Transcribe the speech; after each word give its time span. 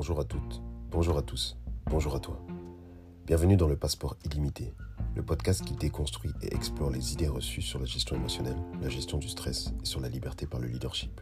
bonjour 0.00 0.18
à 0.18 0.24
toutes, 0.24 0.62
bonjour 0.90 1.18
à 1.18 1.22
tous, 1.22 1.58
bonjour 1.84 2.16
à 2.16 2.20
toi. 2.20 2.40
Bienvenue 3.26 3.58
dans 3.58 3.68
le 3.68 3.76
Passeport 3.76 4.16
illimité, 4.24 4.72
le 5.14 5.22
podcast 5.22 5.62
qui 5.62 5.74
déconstruit 5.74 6.32
et 6.40 6.54
explore 6.54 6.88
les 6.88 7.12
idées 7.12 7.28
reçues 7.28 7.60
sur 7.60 7.78
la 7.78 7.84
gestion 7.84 8.16
émotionnelle, 8.16 8.56
la 8.80 8.88
gestion 8.88 9.18
du 9.18 9.28
stress 9.28 9.74
et 9.82 9.84
sur 9.84 10.00
la 10.00 10.08
liberté 10.08 10.46
par 10.46 10.58
le 10.58 10.68
leadership. 10.68 11.20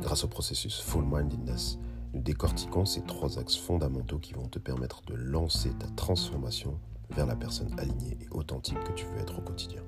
Grâce 0.00 0.24
au 0.24 0.26
processus 0.26 0.80
Full 0.80 1.04
Mindedness, 1.04 1.78
nous 2.12 2.20
décortiquons 2.20 2.84
ces 2.84 3.02
trois 3.02 3.38
axes 3.38 3.56
fondamentaux 3.56 4.18
qui 4.18 4.32
vont 4.32 4.48
te 4.48 4.58
permettre 4.58 5.02
de 5.02 5.14
lancer 5.14 5.70
ta 5.78 5.86
transformation 5.94 6.80
vers 7.10 7.26
la 7.26 7.36
personne 7.36 7.78
alignée 7.78 8.18
et 8.20 8.28
authentique 8.32 8.82
que 8.82 8.92
tu 8.92 9.06
veux 9.06 9.20
être 9.20 9.38
au 9.38 9.42
quotidien. 9.42 9.82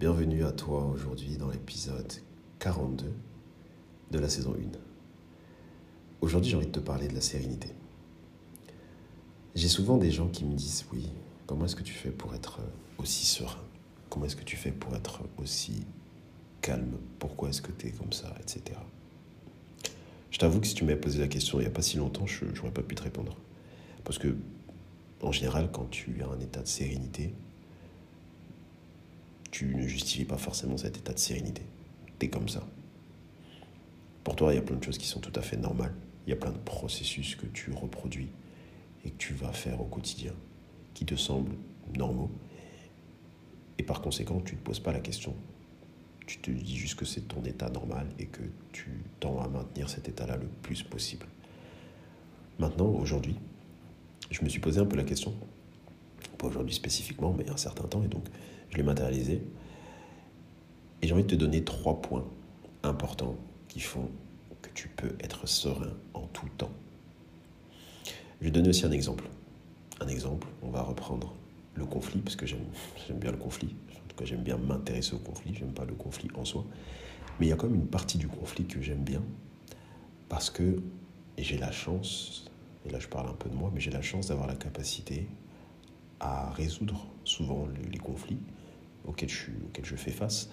Bienvenue 0.00 0.46
à 0.46 0.52
toi 0.52 0.86
aujourd'hui 0.86 1.36
dans 1.36 1.50
l'épisode 1.50 2.10
42 2.58 3.12
de 4.10 4.18
la 4.18 4.30
saison 4.30 4.54
1. 4.54 4.78
Aujourd'hui 6.22 6.52
j'ai 6.52 6.56
envie 6.56 6.68
de 6.68 6.72
te 6.72 6.80
parler 6.80 7.06
de 7.06 7.12
la 7.12 7.20
sérénité. 7.20 7.68
J'ai 9.54 9.68
souvent 9.68 9.98
des 9.98 10.10
gens 10.10 10.28
qui 10.28 10.46
me 10.46 10.54
disent 10.54 10.86
oui, 10.90 11.06
comment 11.46 11.66
est-ce 11.66 11.76
que 11.76 11.82
tu 11.82 11.92
fais 11.92 12.08
pour 12.08 12.34
être 12.34 12.60
aussi 12.96 13.26
serein? 13.26 13.60
Comment 14.08 14.24
est-ce 14.24 14.36
que 14.36 14.42
tu 14.42 14.56
fais 14.56 14.72
pour 14.72 14.96
être 14.96 15.20
aussi 15.36 15.84
calme? 16.62 16.96
Pourquoi 17.18 17.50
est-ce 17.50 17.60
que 17.60 17.72
tu 17.72 17.88
es 17.88 17.90
comme 17.90 18.14
ça 18.14 18.34
Etc. 18.40 18.62
Je 20.30 20.38
t'avoue 20.38 20.60
que 20.60 20.66
si 20.66 20.74
tu 20.74 20.84
m'avais 20.84 20.98
posé 20.98 21.20
la 21.20 21.28
question 21.28 21.58
il 21.58 21.64
n'y 21.64 21.68
a 21.68 21.72
pas 21.72 21.82
si 21.82 21.98
longtemps, 21.98 22.24
je 22.24 22.46
n'aurais 22.46 22.72
pas 22.72 22.82
pu 22.82 22.94
te 22.94 23.02
répondre. 23.02 23.36
Parce 24.04 24.16
que, 24.16 24.34
en 25.20 25.30
général, 25.30 25.68
quand 25.70 25.90
tu 25.90 26.22
as 26.22 26.26
un 26.26 26.40
état 26.40 26.62
de 26.62 26.68
sérénité, 26.68 27.34
tu 29.50 29.74
ne 29.74 29.86
justifies 29.86 30.24
pas 30.24 30.38
forcément 30.38 30.76
cet 30.76 30.96
état 30.96 31.12
de 31.12 31.18
sérénité. 31.18 31.62
Tu 32.18 32.26
es 32.26 32.28
comme 32.30 32.48
ça. 32.48 32.66
Pour 34.24 34.36
toi, 34.36 34.52
il 34.52 34.56
y 34.56 34.58
a 34.58 34.62
plein 34.62 34.76
de 34.76 34.84
choses 34.84 34.98
qui 34.98 35.06
sont 35.06 35.20
tout 35.20 35.32
à 35.34 35.42
fait 35.42 35.56
normales. 35.56 35.94
Il 36.26 36.30
y 36.30 36.32
a 36.32 36.36
plein 36.36 36.52
de 36.52 36.58
processus 36.58 37.34
que 37.34 37.46
tu 37.46 37.72
reproduis 37.72 38.28
et 39.04 39.10
que 39.10 39.16
tu 39.16 39.34
vas 39.34 39.52
faire 39.52 39.80
au 39.80 39.86
quotidien 39.86 40.34
qui 40.94 41.04
te 41.04 41.14
semblent 41.14 41.56
normaux. 41.96 42.30
Et 43.78 43.82
par 43.82 44.02
conséquent, 44.02 44.40
tu 44.40 44.54
ne 44.54 44.60
te 44.60 44.64
poses 44.64 44.80
pas 44.80 44.92
la 44.92 45.00
question. 45.00 45.34
Tu 46.26 46.38
te 46.38 46.50
dis 46.50 46.76
juste 46.76 46.96
que 46.96 47.04
c'est 47.04 47.22
ton 47.22 47.42
état 47.44 47.70
normal 47.70 48.06
et 48.18 48.26
que 48.26 48.42
tu 48.72 49.02
tends 49.18 49.40
à 49.40 49.48
maintenir 49.48 49.88
cet 49.88 50.08
état-là 50.08 50.36
le 50.36 50.46
plus 50.46 50.82
possible. 50.82 51.26
Maintenant, 52.58 52.90
aujourd'hui, 52.90 53.36
je 54.30 54.44
me 54.44 54.48
suis 54.48 54.60
posé 54.60 54.80
un 54.80 54.86
peu 54.86 54.96
la 54.96 55.04
question. 55.04 55.34
Pas 56.38 56.46
aujourd'hui 56.46 56.74
spécifiquement, 56.74 57.32
mais 57.32 57.44
il 57.44 57.46
y 57.48 57.50
a 57.50 57.54
un 57.54 57.56
certain 57.56 57.84
temps. 57.84 58.02
Et 58.04 58.08
donc, 58.08 58.24
je 58.70 58.76
l'ai 58.76 58.82
matérialisé. 58.82 59.42
Et 61.02 61.06
j'ai 61.06 61.12
envie 61.12 61.22
de 61.22 61.28
te 61.28 61.34
donner 61.34 61.64
trois 61.64 62.00
points 62.00 62.26
importants 62.82 63.36
qui 63.68 63.80
font 63.80 64.10
que 64.62 64.70
tu 64.74 64.88
peux 64.88 65.14
être 65.20 65.46
serein 65.46 65.92
en 66.14 66.26
tout 66.26 66.48
temps. 66.58 66.72
Je 68.40 68.46
vais 68.46 68.50
donner 68.50 68.68
aussi 68.68 68.84
un 68.84 68.92
exemple. 68.92 69.24
Un 70.00 70.08
exemple, 70.08 70.46
on 70.62 70.70
va 70.70 70.82
reprendre 70.82 71.34
le 71.74 71.84
conflit, 71.84 72.20
parce 72.20 72.36
que 72.36 72.46
j'aime 72.46 72.64
bien 73.14 73.30
le 73.30 73.36
conflit. 73.36 73.74
En 73.94 74.08
tout 74.08 74.16
cas, 74.16 74.24
j'aime 74.24 74.42
bien 74.42 74.56
m'intéresser 74.56 75.14
au 75.14 75.18
conflit. 75.18 75.54
J'aime 75.54 75.72
pas 75.72 75.84
le 75.84 75.94
conflit 75.94 76.28
en 76.34 76.44
soi. 76.44 76.64
Mais 77.38 77.46
il 77.46 77.48
y 77.48 77.52
a 77.52 77.56
quand 77.56 77.68
même 77.68 77.76
une 77.76 77.86
partie 77.86 78.18
du 78.18 78.28
conflit 78.28 78.66
que 78.66 78.82
j'aime 78.82 79.02
bien, 79.02 79.22
parce 80.28 80.50
que 80.50 80.82
j'ai 81.38 81.56
la 81.56 81.72
chance, 81.72 82.50
et 82.86 82.90
là 82.90 82.98
je 82.98 83.08
parle 83.08 83.30
un 83.30 83.34
peu 83.34 83.48
de 83.48 83.54
moi, 83.54 83.70
mais 83.72 83.80
j'ai 83.80 83.90
la 83.90 84.02
chance 84.02 84.28
d'avoir 84.28 84.46
la 84.46 84.56
capacité 84.56 85.26
à 86.18 86.50
résoudre 86.50 87.06
souvent 87.24 87.66
les 87.90 87.98
conflits 87.98 88.40
auquel 89.06 89.28
je, 89.28 89.96
fais 89.96 90.10
face, 90.10 90.50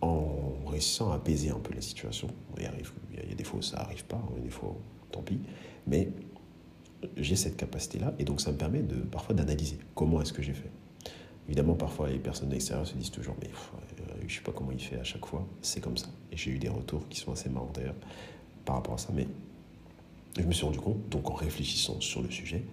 en 0.00 0.36
réussissant 0.66 1.12
à 1.12 1.16
apaiser 1.16 1.50
un 1.50 1.58
peu 1.58 1.74
la 1.74 1.80
situation. 1.80 2.28
Il, 2.58 2.66
arrive, 2.66 2.92
il 3.12 3.28
y 3.30 3.32
a 3.32 3.34
des 3.34 3.44
fois 3.44 3.58
où 3.58 3.62
ça 3.62 3.78
n'arrive 3.78 4.04
pas, 4.04 4.22
des 4.42 4.50
fois 4.50 4.76
tant 5.10 5.22
pis, 5.22 5.38
mais 5.86 6.08
j'ai 7.16 7.36
cette 7.36 7.56
capacité-là, 7.56 8.14
et 8.18 8.24
donc 8.24 8.40
ça 8.40 8.52
me 8.52 8.56
permet 8.56 8.80
de, 8.80 8.96
parfois 8.96 9.34
d'analyser 9.34 9.78
comment 9.94 10.20
est-ce 10.22 10.32
que 10.32 10.42
j'ai 10.42 10.54
fait. 10.54 10.70
Évidemment, 11.46 11.74
parfois, 11.74 12.08
les 12.08 12.18
personnes 12.18 12.52
extérieures 12.52 12.86
se 12.86 12.94
disent 12.94 13.10
toujours, 13.10 13.36
mais 13.42 13.48
euh, 13.48 14.14
je 14.20 14.24
ne 14.24 14.30
sais 14.30 14.40
pas 14.40 14.52
comment 14.52 14.72
il 14.72 14.80
fait 14.80 14.98
à 14.98 15.04
chaque 15.04 15.26
fois, 15.26 15.46
c'est 15.60 15.80
comme 15.80 15.98
ça. 15.98 16.06
Et 16.32 16.36
j'ai 16.36 16.50
eu 16.50 16.58
des 16.58 16.70
retours 16.70 17.06
qui 17.08 17.20
sont 17.20 17.32
assez 17.32 17.50
marrants 17.50 17.70
d'ailleurs 17.74 17.96
par 18.64 18.76
rapport 18.76 18.94
à 18.94 18.98
ça, 18.98 19.10
mais 19.14 19.26
je 20.38 20.42
me 20.42 20.52
suis 20.52 20.64
rendu 20.64 20.80
compte, 20.80 21.08
donc 21.10 21.30
en 21.30 21.34
réfléchissant 21.34 22.00
sur 22.00 22.22
le 22.22 22.30
sujet, 22.30 22.64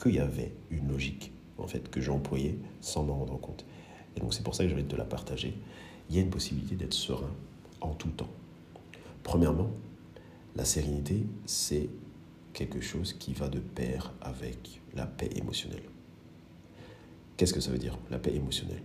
qu'il 0.00 0.14
y 0.14 0.18
avait 0.18 0.52
une 0.70 0.88
logique, 0.88 1.32
en 1.58 1.66
fait, 1.66 1.90
que 1.90 2.00
j'employais 2.00 2.58
sans 2.80 3.02
m'en 3.04 3.14
rendre 3.14 3.40
compte. 3.40 3.64
Et 4.16 4.20
donc 4.20 4.34
c'est 4.34 4.42
pour 4.42 4.54
ça 4.54 4.64
que 4.64 4.68
j'ai 4.68 4.74
envie 4.74 4.84
de 4.84 4.88
te 4.88 4.96
la 4.96 5.04
partager. 5.04 5.54
Il 6.10 6.16
y 6.16 6.18
a 6.18 6.22
une 6.22 6.30
possibilité 6.30 6.76
d'être 6.76 6.94
serein 6.94 7.30
en 7.80 7.94
tout 7.94 8.10
temps. 8.10 8.30
Premièrement, 9.22 9.70
la 10.56 10.64
sérénité, 10.64 11.24
c'est 11.46 11.88
quelque 12.52 12.80
chose 12.80 13.14
qui 13.14 13.32
va 13.32 13.48
de 13.48 13.60
pair 13.60 14.12
avec 14.20 14.80
la 14.94 15.06
paix 15.06 15.30
émotionnelle. 15.36 15.82
Qu'est-ce 17.36 17.54
que 17.54 17.60
ça 17.60 17.70
veut 17.70 17.78
dire, 17.78 17.98
la 18.10 18.18
paix 18.18 18.34
émotionnelle? 18.34 18.82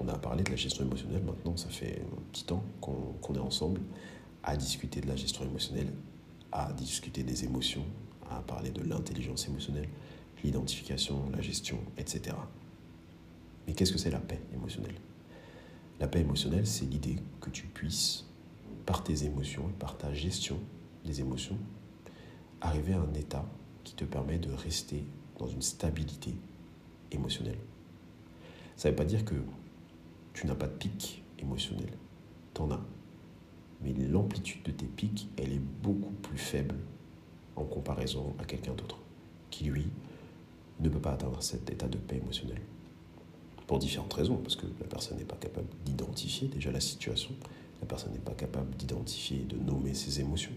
On 0.00 0.08
a 0.08 0.16
parlé 0.16 0.42
de 0.42 0.50
la 0.50 0.56
gestion 0.56 0.84
émotionnelle, 0.84 1.22
maintenant 1.22 1.56
ça 1.56 1.68
fait 1.68 2.00
un 2.00 2.22
petit 2.32 2.44
temps 2.44 2.64
qu'on 2.80 3.34
est 3.34 3.38
ensemble 3.38 3.80
à 4.42 4.56
discuter 4.56 5.00
de 5.00 5.06
la 5.06 5.16
gestion 5.16 5.44
émotionnelle, 5.44 5.92
à 6.50 6.72
discuter 6.72 7.22
des 7.22 7.44
émotions, 7.44 7.84
à 8.30 8.40
parler 8.40 8.70
de 8.70 8.82
l'intelligence 8.82 9.46
émotionnelle, 9.48 9.88
l'identification, 10.42 11.30
la 11.30 11.40
gestion, 11.40 11.78
etc. 11.98 12.36
Mais 13.66 13.72
qu'est-ce 13.72 13.92
que 13.92 13.98
c'est 13.98 14.10
la 14.10 14.20
paix 14.20 14.40
émotionnelle? 14.52 14.96
La 16.00 16.08
paix 16.08 16.20
émotionnelle, 16.20 16.66
c'est 16.66 16.86
l'idée 16.86 17.16
que 17.40 17.50
tu 17.50 17.66
puisses, 17.66 18.26
par 18.84 19.04
tes 19.04 19.24
émotions 19.24 19.68
et 19.68 19.72
par 19.78 19.96
ta 19.96 20.12
gestion 20.12 20.58
des 21.04 21.20
émotions, 21.20 21.58
arriver 22.60 22.94
à 22.94 23.00
un 23.00 23.14
état 23.14 23.46
qui 23.84 23.94
te 23.94 24.04
permet 24.04 24.38
de 24.38 24.50
rester 24.50 25.04
dans 25.38 25.46
une 25.46 25.62
stabilité 25.62 26.34
émotionnelle. 27.12 27.58
Ça 28.76 28.88
ne 28.88 28.92
veut 28.92 28.96
pas 28.96 29.04
dire 29.04 29.24
que 29.24 29.34
tu 30.32 30.46
n'as 30.46 30.54
pas 30.54 30.66
de 30.66 30.74
pic 30.74 31.22
émotionnel. 31.38 31.90
Tu 32.54 32.60
en 32.60 32.70
as. 32.70 32.80
Mais 33.82 33.92
l'amplitude 33.92 34.62
de 34.62 34.72
tes 34.72 34.86
pics, 34.86 35.28
elle 35.36 35.52
est 35.52 35.62
beaucoup 35.82 36.12
plus 36.12 36.38
faible 36.38 36.76
en 37.56 37.64
comparaison 37.64 38.34
à 38.38 38.44
quelqu'un 38.44 38.74
d'autre, 38.74 38.98
qui 39.50 39.64
lui 39.64 39.86
ne 40.80 40.88
peut 40.88 41.00
pas 41.00 41.12
atteindre 41.12 41.42
cet 41.42 41.70
état 41.70 41.86
de 41.86 41.98
paix 41.98 42.16
émotionnelle 42.16 42.62
pour 43.66 43.78
différentes 43.78 44.12
raisons, 44.12 44.36
parce 44.36 44.56
que 44.56 44.66
la 44.80 44.86
personne 44.86 45.18
n'est 45.18 45.24
pas 45.24 45.36
capable 45.36 45.68
d'identifier 45.84 46.48
déjà 46.48 46.70
la 46.70 46.80
situation, 46.80 47.30
la 47.80 47.86
personne 47.86 48.12
n'est 48.12 48.18
pas 48.18 48.34
capable 48.34 48.74
d'identifier 48.76 49.40
et 49.42 49.44
de 49.44 49.56
nommer 49.56 49.94
ses 49.94 50.20
émotions, 50.20 50.52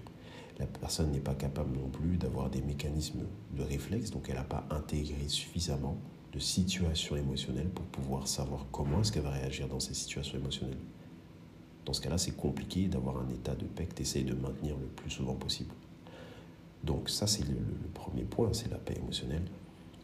la 0.60 0.66
personne 0.66 1.12
n'est 1.12 1.20
pas 1.20 1.36
capable 1.36 1.78
non 1.78 1.88
plus 1.88 2.18
d'avoir 2.18 2.50
des 2.50 2.62
mécanismes 2.62 3.22
de 3.56 3.64
réflexe, 3.64 4.12
donc 4.12 4.30
elle 4.30 4.36
n'a 4.36 4.44
pas 4.44 4.66
intégré 4.70 5.28
suffisamment 5.28 5.98
de 6.34 6.40
situations 6.40 7.16
émotionnelles 7.16 7.70
pour 7.70 7.86
pouvoir 7.86 8.28
savoir 8.28 8.66
comment 8.72 9.02
est-ce 9.02 9.12
qu'elle 9.12 9.24
va 9.24 9.32
réagir 9.32 9.68
dans 9.68 9.80
ces 9.80 9.94
situations 9.94 10.38
émotionnelles. 10.38 10.78
Dans 11.86 11.94
ce 11.94 12.02
cas-là, 12.02 12.18
c'est 12.18 12.36
compliqué 12.36 12.88
d'avoir 12.88 13.18
un 13.18 13.30
état 13.30 13.56
de 13.56 13.64
paix 13.64 13.86
que 13.86 13.96
tu 13.96 14.02
essayes 14.02 14.26
de 14.26 14.34
maintenir 14.34 14.76
le 14.78 14.88
plus 14.88 15.10
souvent 15.10 15.36
possible. 15.36 15.72
Donc 16.84 17.10
ça, 17.10 17.28
c'est 17.28 17.44
le, 17.44 17.54
le 17.54 17.90
premier 17.94 18.24
point, 18.24 18.50
c'est 18.52 18.70
la 18.70 18.78
paix 18.78 18.96
émotionnelle 18.98 19.44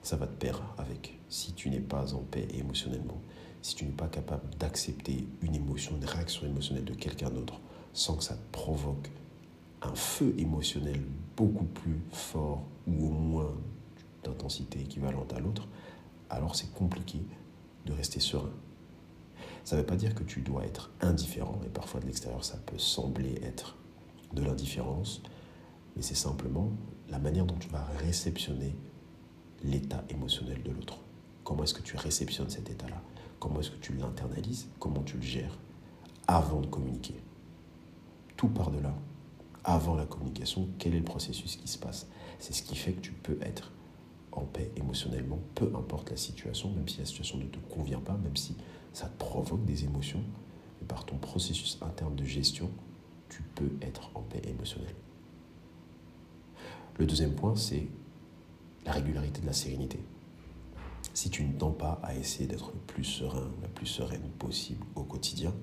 ça 0.04 0.18
va 0.18 0.28
te 0.28 0.36
perdre 0.36 0.64
avec. 0.78 1.18
Si 1.30 1.54
tu 1.54 1.70
n'es 1.70 1.80
pas 1.80 2.14
en 2.14 2.20
paix 2.20 2.48
émotionnellement, 2.54 3.22
si 3.62 3.76
tu 3.76 3.86
n'es 3.86 3.92
pas 3.92 4.08
capable 4.08 4.44
d'accepter 4.60 5.26
une 5.42 5.56
émotion, 5.56 5.96
une 5.96 6.06
réaction 6.06 6.46
émotionnelle 6.46 6.86
de 6.86 6.94
quelqu'un 6.94 7.30
d'autre, 7.30 7.60
sans 7.94 8.18
que 8.18 8.24
ça 8.24 8.36
te 8.36 8.52
provoque 8.52 9.10
un 9.82 9.96
feu 9.96 10.36
émotionnel 10.38 11.02
beaucoup 11.38 11.66
plus 11.66 12.00
fort 12.12 12.64
ou 12.88 13.08
au 13.08 13.12
moins 13.12 13.54
d'intensité 14.24 14.82
équivalente 14.82 15.34
à 15.34 15.40
l'autre, 15.40 15.68
alors 16.30 16.56
c'est 16.56 16.72
compliqué 16.74 17.20
de 17.86 17.94
rester 17.94 18.20
serein. 18.20 18.52
Ça 19.64 19.76
ne 19.76 19.82
veut 19.82 19.88
pas 19.88 19.96
dire 19.96 20.14
que 20.14 20.24
tu 20.24 20.42
dois 20.42 20.66
être 20.66 20.92
indifférent, 21.02 21.60
et 21.66 21.70
parfois 21.70 22.02
de 22.02 22.06
l'extérieur 22.06 22.44
ça 22.44 22.58
peut 22.58 22.78
sembler 22.78 23.40
être 23.44 23.78
de 24.34 24.44
l'indifférence, 24.44 25.22
mais 25.96 26.02
c'est 26.02 26.16
simplement 26.16 26.70
la 27.10 27.20
manière 27.20 27.46
dont 27.46 27.58
tu 27.58 27.70
vas 27.70 27.86
réceptionner 28.00 28.76
l'état 29.64 30.04
émotionnel 30.10 30.62
de 30.64 30.72
l'autre. 30.72 31.00
Comment 31.44 31.64
est-ce 31.64 31.74
que 31.74 31.82
tu 31.82 31.98
réceptionnes 31.98 32.50
cet 32.50 32.70
état-là? 32.70 33.02
Comment 33.40 33.60
est-ce 33.60 33.72
que 33.72 33.82
tu 33.82 33.94
l'internalises? 33.94 34.68
Comment 34.80 35.02
tu 35.04 35.18
le 35.18 35.24
gères? 35.24 35.58
Avant 36.28 36.62
de 36.62 36.68
communiquer 36.68 37.16
Tout 38.38 38.48
part 38.48 38.72
de 38.72 38.80
là. 38.80 38.94
Avant 39.64 39.96
la 39.96 40.06
communication, 40.06 40.68
quel 40.78 40.94
est 40.94 41.00
le 41.00 41.04
processus 41.04 41.56
qui 41.56 41.68
se 41.68 41.78
passe? 41.78 42.08
C'est 42.40 42.54
ce 42.54 42.64
qui 42.64 42.76
fait 42.76 42.94
que 42.94 43.02
tu 43.02 43.12
peux 43.12 43.38
être 43.42 43.72
en 44.32 44.42
paix 44.42 44.72
émotionnellement, 44.76 45.40
peu 45.56 45.72
importe 45.76 46.10
la 46.10 46.18
situation, 46.18 46.70
même 46.72 46.88
si 46.88 47.00
la 47.00 47.06
situation 47.06 47.38
ne 47.38 47.46
te 47.46 47.60
convient 47.74 48.00
pas, 48.00 48.18
même 48.24 48.36
si 48.36 48.56
ça 48.92 49.08
te 49.08 49.18
provoque 49.18 49.64
des 49.66 49.84
émotions, 49.86 50.24
et 50.82 50.86
par 50.86 51.06
ton 51.06 51.18
processus 51.18 51.78
interne 51.82 52.16
de 52.16 52.26
gestion, 52.26 52.70
tu 53.30 53.44
peux 53.56 53.72
être 53.82 54.12
en 54.16 54.22
paix 54.22 54.42
émotionnelle. 54.46 54.96
Le 57.00 57.06
deuxième 57.06 57.34
point, 57.34 57.56
c'est 57.56 57.88
la 58.86 58.92
régularité 58.92 59.42
de 59.42 59.46
la 59.46 59.54
sérénité. 59.54 60.00
Si 61.14 61.30
tu 61.30 61.44
ne 61.44 61.54
tends 61.54 61.72
pas 61.72 62.00
à 62.04 62.16
essayer 62.16 62.48
d'être 62.48 62.72
le 62.74 62.80
plus 62.80 63.04
serein, 63.04 63.52
la 63.62 63.68
plus 63.68 63.86
sereine 63.86 64.30
possible 64.40 64.86
au 64.96 65.04
quotidien, 65.04 65.54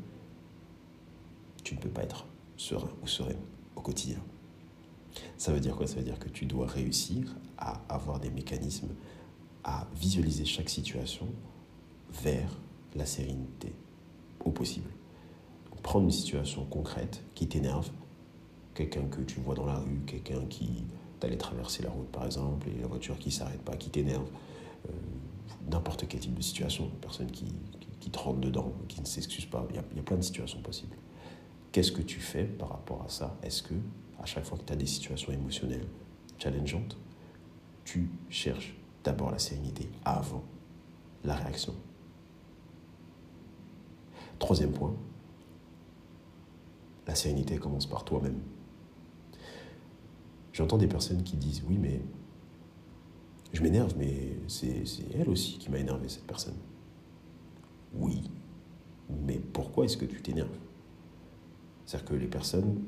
tu 1.64 1.74
ne 1.74 1.80
peux 1.80 1.88
pas 1.88 2.02
être 2.02 2.26
serein 2.56 2.90
ou 3.02 3.06
sereine 3.06 3.40
au 3.76 3.80
quotidien. 3.80 4.20
Ça 5.36 5.52
veut 5.52 5.60
dire 5.60 5.76
quoi? 5.76 5.86
Ça 5.86 5.96
veut 5.96 6.04
dire 6.04 6.18
que 6.18 6.28
tu 6.28 6.46
dois 6.46 6.66
réussir 6.66 7.36
à 7.58 7.82
avoir 7.88 8.20
des 8.20 8.30
mécanismes, 8.30 8.90
à 9.64 9.88
visualiser 9.94 10.44
chaque 10.44 10.70
situation 10.70 11.26
vers 12.22 12.58
la 12.94 13.06
sérénité 13.06 13.74
au 14.44 14.50
possible. 14.50 14.90
prendre 15.82 16.04
une 16.04 16.12
situation 16.12 16.66
concrète 16.66 17.24
qui 17.34 17.48
t'énerve, 17.48 17.90
quelqu'un 18.74 19.06
que 19.06 19.22
tu 19.22 19.40
vois 19.40 19.54
dans 19.54 19.64
la 19.64 19.78
rue, 19.78 20.02
quelqu'un 20.06 20.44
qui 20.46 20.84
t'allait 21.20 21.36
traverser 21.36 21.82
la 21.82 21.90
route 21.90 22.08
par 22.08 22.24
exemple, 22.24 22.68
et 22.68 22.80
la 22.80 22.86
voiture 22.86 23.18
qui 23.18 23.30
s'arrête 23.30 23.62
pas, 23.62 23.76
qui 23.76 23.90
t'énerve, 23.90 24.28
euh, 24.88 24.92
n'importe 25.70 26.08
quel 26.08 26.20
type 26.20 26.34
de 26.34 26.42
situation, 26.42 26.90
personne 27.00 27.30
qui, 27.30 27.46
qui, 28.00 28.10
te 28.10 28.18
rentre 28.18 28.40
dedans, 28.40 28.72
qui 28.88 29.00
ne 29.00 29.06
s'excuse 29.06 29.46
pas, 29.46 29.66
il 29.70 29.76
y, 29.76 29.78
a, 29.78 29.82
il 29.92 29.98
y 29.98 30.00
a 30.00 30.02
plein 30.02 30.16
de 30.16 30.22
situations 30.22 30.60
possibles. 30.60 30.96
Qu'est-ce 31.72 31.92
que 31.92 32.02
tu 32.02 32.18
fais 32.18 32.44
par 32.44 32.70
rapport 32.70 33.02
à 33.04 33.08
ça? 33.08 33.36
Est-ce 33.42 33.62
que 33.62 33.74
à 34.20 34.26
chaque 34.26 34.44
fois 34.44 34.58
que 34.58 34.64
tu 34.64 34.72
as 34.72 34.76
des 34.76 34.86
situations 34.86 35.32
émotionnelles 35.32 35.86
challengeantes, 36.38 36.96
tu 37.84 38.10
cherches 38.28 38.74
d'abord 39.04 39.30
la 39.30 39.38
sérénité 39.38 39.88
avant 40.04 40.42
la 41.24 41.34
réaction? 41.34 41.74
Troisième 44.38 44.72
point, 44.72 44.94
la 47.06 47.14
sérénité 47.14 47.58
commence 47.58 47.86
par 47.86 48.04
toi-même. 48.04 48.40
J'entends 50.52 50.78
des 50.78 50.88
personnes 50.88 51.22
qui 51.22 51.36
disent 51.36 51.62
oui 51.68 51.78
mais 51.78 52.00
je 53.52 53.62
m'énerve 53.62 53.94
mais 53.98 54.36
c'est 54.48 54.84
elle 55.14 55.28
aussi 55.28 55.58
qui 55.58 55.70
m'a 55.70 55.78
énervé 55.78 56.08
cette 56.08 56.26
personne. 56.26 56.56
Oui, 57.94 58.22
mais 59.26 59.40
pourquoi 59.52 59.84
est-ce 59.84 59.96
que 59.96 60.04
tu 60.04 60.22
t'énerves? 60.22 60.48
C'est-à-dire 61.84 62.08
que 62.08 62.14
les 62.14 62.28
personnes 62.28 62.82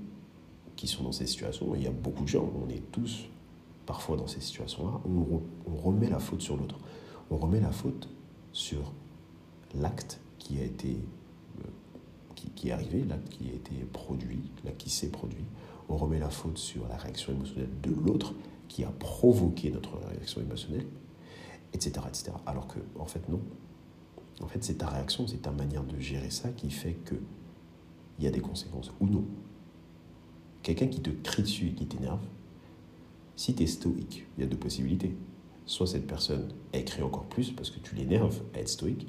qui 0.77 0.87
sont 0.87 1.03
dans 1.03 1.13
ces 1.13 1.27
situations, 1.27 1.75
il 1.75 1.83
y 1.83 1.87
a 1.87 1.91
beaucoup 1.91 2.23
de 2.23 2.29
gens, 2.29 2.49
on 2.65 2.69
est 2.69 2.83
tous 2.93 3.27
parfois 3.87 4.17
dans 4.17 4.27
ces 4.27 4.41
situations-là, 4.41 5.01
on, 5.07 5.43
remet 5.77 6.09
la 6.09 6.21
faute 6.21 6.41
sur 6.41 6.57
l'autre. 6.57 6.79
On 7.31 7.37
remet 7.37 7.61
la 7.61 7.73
faute 7.73 8.09
sur 8.53 8.93
l'acte 9.75 10.21
qui 10.39 10.61
a 10.61 10.65
été 10.65 10.99
qui, 12.57 12.69
est 12.69 12.73
arrivé, 12.73 13.05
l'acte 13.05 13.29
qui 13.29 13.51
a 13.51 13.55
été 13.55 13.75
produit, 13.93 14.51
l'acte 14.65 14.79
qui 14.79 14.91
s'est 14.91 15.11
produit. 15.11 15.45
On 15.93 15.99
remet 15.99 16.19
la 16.19 16.31
faute 16.31 16.57
sur 16.57 16.89
la 16.89 16.97
réaction 16.97 17.35
émotionnelle 17.35 17.69
de 17.83 17.91
l'autre 17.91 18.33
qui 18.67 18.83
a 18.83 18.89
provoqué 18.89 19.71
notre 19.71 19.99
réaction 19.99 20.41
émotionnelle, 20.41 20.87
etc., 21.75 22.07
etc. 22.09 22.31
Alors 22.47 22.67
que, 22.67 22.79
en 22.99 23.05
fait, 23.05 23.29
non. 23.29 23.43
En 24.41 24.47
fait, 24.47 24.65
c'est 24.65 24.79
ta 24.79 24.89
réaction, 24.89 25.27
c'est 25.27 25.43
ta 25.43 25.51
manière 25.51 25.85
de 25.85 25.99
gérer 25.99 26.31
ça 26.31 26.49
qui 26.49 26.71
fait 26.71 26.95
que 26.95 27.17
il 28.19 28.25
y 28.25 28.27
a 28.27 28.31
des 28.31 28.41
conséquences 28.41 28.91
ou 29.01 29.07
non. 29.07 29.27
Quelqu'un 30.63 30.87
qui 30.87 31.03
te 31.03 31.11
crie 31.11 31.43
dessus 31.43 31.67
et 31.69 31.75
qui 31.75 31.85
t'énerve, 31.85 32.25
si 33.37 33.55
tu 33.55 33.63
es 33.63 33.67
stoïque, 33.67 34.27
il 34.39 34.41
y 34.41 34.45
a 34.45 34.47
deux 34.47 34.57
possibilités. 34.57 35.15
Soit 35.67 35.89
cette 35.89 36.07
personne, 36.07 36.55
elle 36.73 36.87
crie 36.87 37.03
encore 37.03 37.27
plus 37.27 37.51
parce 37.51 37.71
que 37.71 37.81
tu 37.81 37.97
l'énerves 37.97 38.41
à 38.55 38.61
être 38.61 38.69
stoïque, 38.71 39.09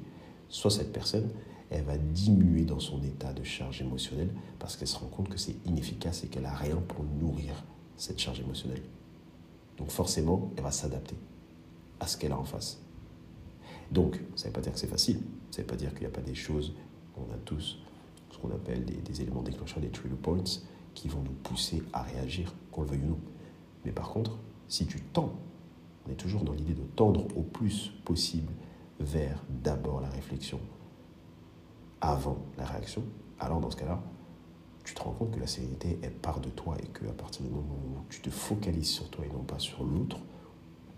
soit 0.50 0.70
cette 0.70 0.92
personne, 0.92 1.30
elle 1.74 1.84
va 1.84 1.98
diminuer 1.98 2.64
dans 2.64 2.78
son 2.78 3.02
état 3.02 3.32
de 3.32 3.42
charge 3.42 3.80
émotionnelle 3.80 4.30
parce 4.60 4.76
qu'elle 4.76 4.88
se 4.88 4.96
rend 4.96 5.08
compte 5.08 5.28
que 5.28 5.38
c'est 5.38 5.56
inefficace 5.66 6.22
et 6.22 6.28
qu'elle 6.28 6.44
n'a 6.44 6.54
rien 6.54 6.76
pour 6.76 7.04
nourrir 7.20 7.64
cette 7.96 8.20
charge 8.20 8.38
émotionnelle. 8.40 8.82
Donc 9.76 9.90
forcément, 9.90 10.52
elle 10.56 10.62
va 10.62 10.70
s'adapter 10.70 11.16
à 11.98 12.06
ce 12.06 12.16
qu'elle 12.16 12.30
a 12.30 12.38
en 12.38 12.44
face. 12.44 12.80
Donc, 13.90 14.20
ça 14.36 14.44
ne 14.44 14.48
veut 14.48 14.52
pas 14.52 14.60
dire 14.60 14.72
que 14.72 14.78
c'est 14.78 14.86
facile, 14.86 15.20
ça 15.50 15.58
ne 15.58 15.62
veut 15.62 15.66
pas 15.66 15.76
dire 15.76 15.90
qu'il 15.90 16.00
n'y 16.00 16.06
a 16.06 16.10
pas 16.10 16.20
des 16.20 16.34
choses, 16.34 16.74
on 17.16 17.22
a 17.34 17.38
tous 17.44 17.78
ce 18.30 18.38
qu'on 18.38 18.50
appelle 18.50 18.84
des, 18.84 19.20
éléments 19.20 19.42
déclencheurs, 19.42 19.80
des 19.80 19.90
trigger 19.90 20.16
points, 20.16 20.42
qui 20.94 21.08
vont 21.08 21.22
nous 21.22 21.32
pousser 21.32 21.82
à 21.92 22.02
réagir, 22.02 22.54
qu'on 22.70 22.82
le 22.82 22.88
veuille 22.88 23.02
ou 23.04 23.10
non. 23.10 23.20
Mais 23.84 23.92
par 23.92 24.10
contre, 24.10 24.38
si 24.68 24.86
tu 24.86 25.00
tends, 25.00 25.34
on 26.06 26.10
est 26.10 26.16
toujours 26.16 26.42
dans 26.42 26.52
l'idée 26.52 26.74
de 26.74 26.82
tendre 26.96 27.26
au 27.36 27.42
plus 27.42 27.92
possible 28.04 28.52
vers 29.00 29.42
d'abord 29.62 30.00
la 30.00 30.08
réflexion, 30.08 30.60
avant 32.10 32.36
la 32.58 32.64
réaction, 32.66 33.02
alors 33.40 33.60
dans 33.60 33.70
ce 33.70 33.76
cas-là, 33.76 34.02
tu 34.84 34.94
te 34.94 35.02
rends 35.02 35.12
compte 35.12 35.30
que 35.30 35.40
la 35.40 35.46
sérénité, 35.46 35.98
elle 36.02 36.12
part 36.12 36.40
de 36.40 36.50
toi 36.50 36.76
et 36.82 36.86
qu'à 36.88 37.12
partir 37.12 37.42
du 37.42 37.48
moment 37.48 37.74
où 37.74 37.98
tu 38.10 38.20
te 38.20 38.28
focalises 38.28 38.90
sur 38.90 39.08
toi 39.08 39.24
et 39.24 39.32
non 39.32 39.42
pas 39.42 39.58
sur 39.58 39.82
l'autre, 39.84 40.18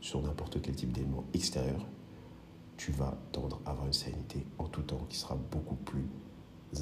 sur 0.00 0.20
n'importe 0.20 0.60
quel 0.60 0.74
type 0.74 0.92
d'élément 0.92 1.24
extérieur, 1.32 1.86
tu 2.76 2.90
vas 2.90 3.16
tendre 3.32 3.60
à 3.64 3.70
avoir 3.70 3.86
une 3.86 3.92
sérénité 3.92 4.44
en 4.58 4.64
tout 4.64 4.82
temps 4.82 5.06
qui 5.08 5.16
sera 5.16 5.36
beaucoup 5.36 5.76
plus 5.76 6.04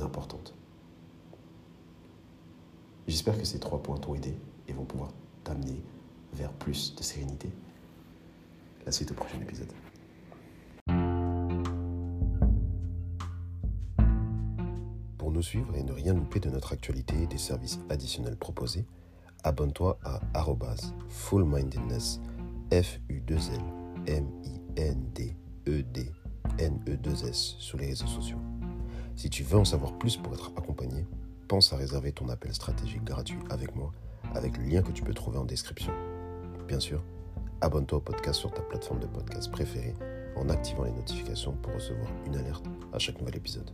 importante. 0.01 0.55
J'espère 3.07 3.39
que 3.39 3.45
ces 3.45 3.61
trois 3.61 3.83
points 3.83 3.99
t'ont 3.99 4.15
aidé 4.15 4.35
et 4.67 4.73
vont 4.73 4.87
pouvoir 4.87 5.11
t'amener 5.45 5.83
vers 6.33 6.53
plus 6.53 6.95
de 6.97 7.03
sérénité. 7.03 7.51
La 8.87 8.93
suite 8.93 9.11
au 9.11 9.15
prochain 9.15 9.41
épisode. 9.41 9.73
Suivre 15.45 15.75
et 15.77 15.85
ne 15.85 15.93
rien 15.93 16.15
louper 16.15 16.41
de 16.41 16.51
notre 16.51 16.73
actualité 16.73 17.15
et 17.23 17.27
des 17.27 17.39
services 17.39 17.79
additionnels 17.91 18.37
proposés, 18.37 18.87
abonne-toi 19.45 19.99
à 20.03 20.21
fullmindedness, 21.09 22.21
f 22.73 22.99
u 23.09 23.21
2 23.21 23.35
l 23.35 23.41
m 24.07 24.29
i 24.45 24.61
n 24.77 25.11
d 25.15 25.37
e 25.69 25.83
d 25.83 26.11
n 26.59 26.81
e 26.89 26.97
2 26.97 27.11
s 27.29 27.57
sur 27.59 27.79
les 27.79 27.87
réseaux 27.87 28.07
sociaux. 28.07 28.39
Si 29.17 29.31
tu 29.31 29.45
veux 29.45 29.59
en 29.59 29.65
savoir 29.65 29.97
plus 29.99 30.17
pour 30.17 30.35
être 30.35 30.51
accompagné, 30.57 31.07
pense 31.47 31.73
à 31.73 31.77
réserver 31.77 32.13
ton 32.13 32.29
appel 32.29 32.53
stratégique 32.53 33.05
gratuit 33.05 33.39
avec 33.51 33.77
moi 33.77 33.93
avec 34.35 34.57
le 34.59 34.65
lien 34.65 34.83
que 34.83 34.93
tu 34.93 35.03
peux 35.03 35.15
trouver 35.15 35.39
en 35.39 35.45
description. 35.45 35.93
Bien 36.67 36.81
sûr, 36.81 37.03
abonne-toi 37.61 37.99
au 37.99 38.01
podcast 38.01 38.41
sur 38.41 38.53
ta 38.53 38.63
plateforme 38.63 39.01
de 39.01 39.07
podcast 39.07 39.51
préférée 39.51 39.95
en 40.37 40.49
activant 40.49 40.85
les 40.85 40.93
notifications 40.93 41.53
pour 41.63 41.75
recevoir 41.75 42.11
une 42.27 42.37
alerte 42.37 42.65
à 42.93 42.99
chaque 42.99 43.21
nouvel 43.21 43.37
épisode. 43.37 43.71